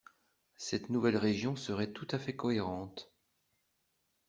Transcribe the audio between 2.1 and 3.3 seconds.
fait cohérente.